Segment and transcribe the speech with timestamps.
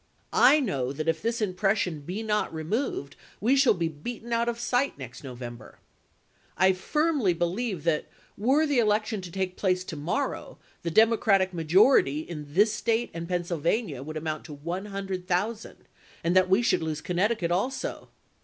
[0.33, 4.59] I know that if this impression be not removed we shall be beaten out of
[4.59, 5.77] sight next November.
[6.57, 12.21] I firmly believe that, were the election to take place to morrow, the Democratic majority
[12.21, 15.77] in this State and Penn sylvania would amount to 100,000,
[16.23, 18.09] and that we should lose Connecticut also.